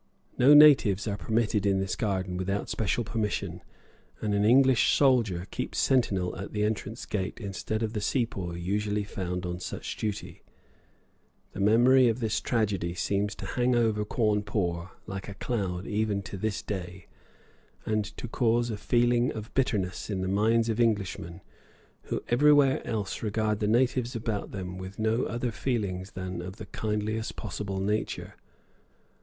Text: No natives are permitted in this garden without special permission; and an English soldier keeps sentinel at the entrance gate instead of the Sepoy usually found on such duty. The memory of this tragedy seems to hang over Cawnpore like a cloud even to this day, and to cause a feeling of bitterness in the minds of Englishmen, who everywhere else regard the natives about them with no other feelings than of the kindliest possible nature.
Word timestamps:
No 0.35 0.55
natives 0.55 1.07
are 1.07 1.15
permitted 1.15 1.63
in 1.63 1.77
this 1.79 1.95
garden 1.95 2.35
without 2.35 2.69
special 2.71 3.03
permission; 3.03 3.61
and 4.19 4.33
an 4.33 4.43
English 4.43 4.95
soldier 4.95 5.45
keeps 5.51 5.77
sentinel 5.77 6.35
at 6.37 6.53
the 6.53 6.63
entrance 6.63 7.05
gate 7.05 7.39
instead 7.39 7.83
of 7.83 7.93
the 7.93 8.01
Sepoy 8.01 8.55
usually 8.55 9.03
found 9.03 9.45
on 9.45 9.59
such 9.59 9.95
duty. 9.97 10.41
The 11.51 11.59
memory 11.59 12.07
of 12.09 12.19
this 12.19 12.41
tragedy 12.41 12.95
seems 12.95 13.35
to 13.35 13.45
hang 13.45 13.75
over 13.75 14.03
Cawnpore 14.03 14.89
like 15.05 15.29
a 15.29 15.35
cloud 15.35 15.85
even 15.85 16.23
to 16.23 16.35
this 16.37 16.63
day, 16.63 17.05
and 17.85 18.03
to 18.17 18.27
cause 18.27 18.71
a 18.71 18.77
feeling 18.77 19.31
of 19.31 19.53
bitterness 19.53 20.09
in 20.09 20.21
the 20.21 20.27
minds 20.27 20.67
of 20.67 20.79
Englishmen, 20.79 21.41
who 22.05 22.23
everywhere 22.27 22.81
else 22.87 23.21
regard 23.21 23.59
the 23.59 23.67
natives 23.67 24.15
about 24.15 24.49
them 24.49 24.79
with 24.79 24.97
no 24.97 25.25
other 25.25 25.51
feelings 25.51 26.13
than 26.13 26.41
of 26.41 26.55
the 26.55 26.65
kindliest 26.65 27.35
possible 27.35 27.79
nature. 27.79 28.33